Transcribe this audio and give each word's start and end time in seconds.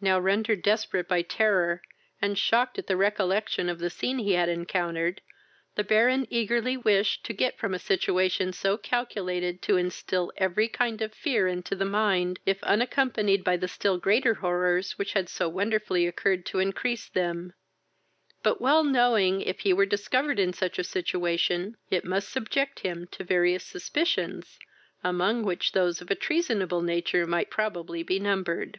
Now 0.00 0.20
rendered 0.20 0.62
desperate 0.62 1.08
by 1.08 1.22
terror, 1.22 1.82
and 2.22 2.38
shocked 2.38 2.78
at 2.78 2.86
the 2.86 2.96
recollection 2.96 3.68
of 3.68 3.80
the 3.80 3.90
scene 3.90 4.18
he 4.20 4.34
had 4.34 4.48
encountered, 4.48 5.22
the 5.74 5.82
Baron 5.82 6.24
eagerly 6.30 6.76
wished 6.76 7.24
to 7.26 7.32
get 7.32 7.58
from 7.58 7.74
a 7.74 7.80
situation 7.80 8.52
so 8.52 8.76
calculated 8.76 9.60
to 9.62 9.76
instill 9.76 10.32
every 10.36 10.68
kind 10.68 11.02
of 11.02 11.12
fear 11.12 11.48
into 11.48 11.74
the 11.74 11.84
mind, 11.84 12.38
if 12.46 12.62
unaccompanied 12.62 13.42
by 13.42 13.56
the 13.56 13.66
still 13.66 13.98
greater 13.98 14.34
horrors 14.34 14.96
which 14.98 15.14
had 15.14 15.28
so 15.28 15.48
wonderfully 15.48 16.06
occurred 16.06 16.46
to 16.46 16.60
increase 16.60 17.08
them; 17.08 17.52
but, 18.44 18.60
well 18.60 18.84
knowing, 18.84 19.40
if 19.40 19.58
he 19.62 19.72
were 19.72 19.84
discovered 19.84 20.38
in 20.38 20.52
such 20.52 20.78
a 20.78 20.84
situation, 20.84 21.76
it 21.90 22.04
must 22.04 22.28
subject 22.28 22.78
him 22.86 23.08
to 23.08 23.24
various 23.24 23.64
suspicions, 23.64 24.60
among 25.02 25.42
which 25.42 25.72
those 25.72 26.00
of 26.00 26.08
a 26.08 26.14
treasonable 26.14 26.82
nature 26.82 27.26
might 27.26 27.50
probably 27.50 28.04
be 28.04 28.20
numbered. 28.20 28.78